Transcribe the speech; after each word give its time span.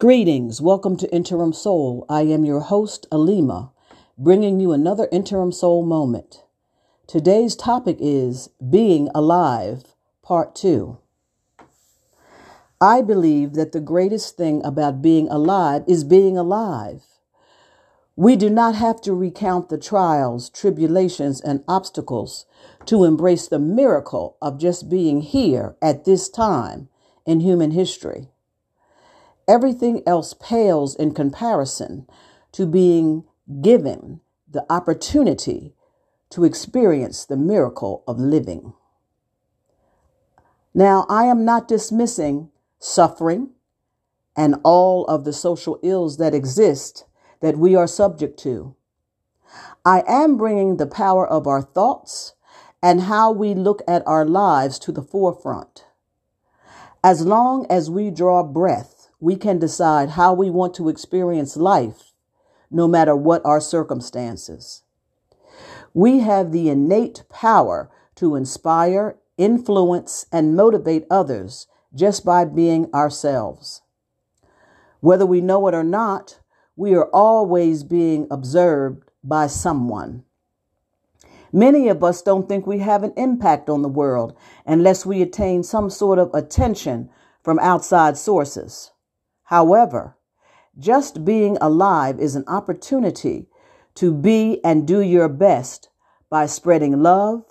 Greetings. 0.00 0.60
Welcome 0.60 0.96
to 0.98 1.12
Interim 1.12 1.52
Soul. 1.52 2.06
I 2.08 2.20
am 2.20 2.44
your 2.44 2.60
host, 2.60 3.08
Alima, 3.10 3.72
bringing 4.16 4.60
you 4.60 4.70
another 4.70 5.08
Interim 5.10 5.50
Soul 5.50 5.84
moment. 5.84 6.44
Today's 7.08 7.56
topic 7.56 7.96
is 7.98 8.48
Being 8.70 9.08
Alive, 9.12 9.96
Part 10.22 10.54
2. 10.54 10.98
I 12.80 13.02
believe 13.02 13.54
that 13.54 13.72
the 13.72 13.80
greatest 13.80 14.36
thing 14.36 14.64
about 14.64 15.02
being 15.02 15.28
alive 15.30 15.82
is 15.88 16.04
being 16.04 16.38
alive. 16.38 17.02
We 18.14 18.36
do 18.36 18.48
not 18.50 18.76
have 18.76 19.00
to 19.00 19.12
recount 19.12 19.68
the 19.68 19.78
trials, 19.78 20.48
tribulations, 20.48 21.40
and 21.40 21.64
obstacles 21.66 22.46
to 22.86 23.02
embrace 23.02 23.48
the 23.48 23.58
miracle 23.58 24.36
of 24.40 24.60
just 24.60 24.88
being 24.88 25.22
here 25.22 25.74
at 25.82 26.04
this 26.04 26.28
time 26.28 26.88
in 27.26 27.40
human 27.40 27.72
history. 27.72 28.28
Everything 29.48 30.02
else 30.06 30.34
pales 30.34 30.94
in 30.94 31.14
comparison 31.14 32.06
to 32.52 32.66
being 32.66 33.24
given 33.62 34.20
the 34.48 34.66
opportunity 34.70 35.74
to 36.30 36.44
experience 36.44 37.24
the 37.24 37.36
miracle 37.36 38.04
of 38.06 38.18
living. 38.18 38.74
Now, 40.74 41.06
I 41.08 41.24
am 41.24 41.44
not 41.44 41.66
dismissing 41.66 42.50
suffering 42.78 43.50
and 44.36 44.56
all 44.62 45.04
of 45.06 45.24
the 45.24 45.32
social 45.32 45.78
ills 45.82 46.18
that 46.18 46.34
exist 46.34 47.06
that 47.40 47.56
we 47.56 47.74
are 47.74 47.86
subject 47.86 48.38
to. 48.40 48.76
I 49.84 50.04
am 50.06 50.36
bringing 50.36 50.76
the 50.76 50.86
power 50.86 51.26
of 51.26 51.46
our 51.46 51.62
thoughts 51.62 52.34
and 52.82 53.02
how 53.02 53.32
we 53.32 53.54
look 53.54 53.82
at 53.88 54.06
our 54.06 54.26
lives 54.26 54.78
to 54.80 54.92
the 54.92 55.02
forefront. 55.02 55.84
As 57.02 57.24
long 57.24 57.66
as 57.70 57.90
we 57.90 58.10
draw 58.10 58.42
breath, 58.42 58.97
we 59.20 59.36
can 59.36 59.58
decide 59.58 60.10
how 60.10 60.32
we 60.32 60.50
want 60.50 60.74
to 60.74 60.88
experience 60.88 61.56
life, 61.56 62.12
no 62.70 62.86
matter 62.86 63.16
what 63.16 63.44
our 63.44 63.60
circumstances. 63.60 64.82
We 65.94 66.20
have 66.20 66.52
the 66.52 66.68
innate 66.68 67.24
power 67.28 67.90
to 68.16 68.36
inspire, 68.36 69.16
influence, 69.36 70.26
and 70.30 70.54
motivate 70.54 71.06
others 71.10 71.66
just 71.94 72.24
by 72.24 72.44
being 72.44 72.92
ourselves. 72.94 73.82
Whether 75.00 75.26
we 75.26 75.40
know 75.40 75.66
it 75.68 75.74
or 75.74 75.84
not, 75.84 76.40
we 76.76 76.94
are 76.94 77.08
always 77.12 77.82
being 77.82 78.28
observed 78.30 79.10
by 79.24 79.46
someone. 79.46 80.24
Many 81.52 81.88
of 81.88 82.04
us 82.04 82.22
don't 82.22 82.48
think 82.48 82.66
we 82.66 82.78
have 82.80 83.02
an 83.02 83.14
impact 83.16 83.70
on 83.70 83.82
the 83.82 83.88
world 83.88 84.36
unless 84.66 85.06
we 85.06 85.22
attain 85.22 85.62
some 85.62 85.88
sort 85.88 86.18
of 86.18 86.30
attention 86.34 87.08
from 87.42 87.58
outside 87.58 88.16
sources. 88.18 88.92
However, 89.48 90.14
just 90.78 91.24
being 91.24 91.56
alive 91.62 92.20
is 92.20 92.36
an 92.36 92.44
opportunity 92.46 93.48
to 93.94 94.12
be 94.12 94.62
and 94.62 94.86
do 94.86 95.00
your 95.00 95.26
best 95.26 95.88
by 96.28 96.44
spreading 96.44 97.02
love, 97.02 97.44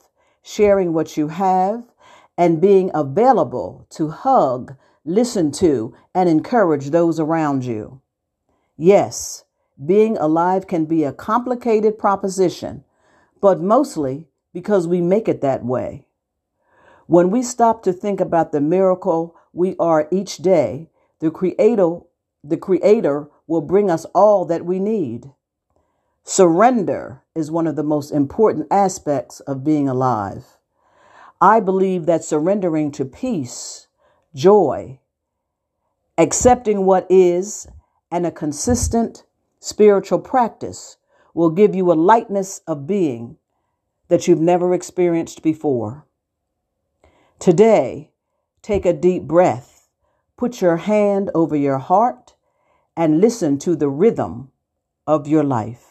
sharing 0.43 0.93
what 0.93 1.17
you 1.17 1.29
have, 1.29 1.85
and 2.37 2.61
being 2.61 2.91
available 2.93 3.87
to 3.89 4.09
hug, 4.09 4.75
listen 5.05 5.51
to, 5.53 5.95
and 6.13 6.29
encourage 6.29 6.91
those 6.91 7.19
around 7.19 7.65
you. 7.65 7.99
Yes, 8.77 9.45
being 9.83 10.17
alive 10.17 10.67
can 10.67 10.85
be 10.85 11.03
a 11.03 11.11
complicated 11.11 11.97
proposition, 11.97 12.83
but 13.41 13.59
mostly 13.59 14.27
because 14.53 14.87
we 14.87 15.01
make 15.01 15.27
it 15.27 15.41
that 15.41 15.65
way. 15.65 16.05
When 17.07 17.31
we 17.31 17.41
stop 17.41 17.81
to 17.83 17.91
think 17.91 18.21
about 18.21 18.51
the 18.51 18.61
miracle 18.61 19.35
we 19.51 19.75
are 19.79 20.07
each 20.11 20.37
day, 20.37 20.91
the 21.19 21.31
creator, 21.31 21.99
the 22.43 22.57
creator 22.57 23.27
will 23.47 23.61
bring 23.61 23.89
us 23.89 24.05
all 24.13 24.45
that 24.45 24.65
we 24.65 24.79
need. 24.79 25.31
Surrender 26.23 27.23
is 27.33 27.49
one 27.49 27.67
of 27.67 27.75
the 27.75 27.83
most 27.83 28.11
important 28.11 28.67
aspects 28.69 29.39
of 29.41 29.63
being 29.63 29.87
alive. 29.87 30.57
I 31.39 31.59
believe 31.59 32.05
that 32.05 32.23
surrendering 32.23 32.91
to 32.93 33.05
peace, 33.05 33.87
joy, 34.35 34.99
accepting 36.17 36.85
what 36.85 37.07
is, 37.09 37.67
and 38.11 38.25
a 38.25 38.31
consistent 38.31 39.23
spiritual 39.59 40.19
practice 40.19 40.97
will 41.33 41.49
give 41.49 41.75
you 41.75 41.91
a 41.91 41.93
lightness 41.93 42.61
of 42.67 42.87
being 42.87 43.37
that 44.07 44.27
you've 44.27 44.41
never 44.41 44.73
experienced 44.73 45.43
before. 45.43 46.05
Today, 47.39 48.11
take 48.61 48.85
a 48.85 48.93
deep 48.93 49.23
breath 49.23 49.76
Put 50.37 50.61
your 50.61 50.77
hand 50.77 51.31
over 51.33 51.55
your 51.55 51.79
heart 51.79 52.35
and 52.95 53.19
listen 53.19 53.57
to 53.59 53.75
the 53.75 53.89
rhythm 53.89 54.51
of 55.07 55.27
your 55.27 55.43
life. 55.43 55.85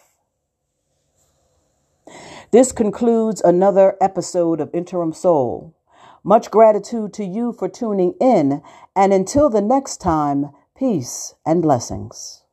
This 2.52 2.70
concludes 2.70 3.40
another 3.40 3.96
episode 4.00 4.60
of 4.60 4.70
Interim 4.72 5.12
Soul. 5.12 5.74
Much 6.22 6.50
gratitude 6.50 7.12
to 7.14 7.24
you 7.24 7.52
for 7.52 7.68
tuning 7.68 8.14
in, 8.20 8.62
and 8.94 9.12
until 9.12 9.50
the 9.50 9.60
next 9.60 10.00
time, 10.00 10.50
peace 10.76 11.34
and 11.44 11.60
blessings. 11.60 12.44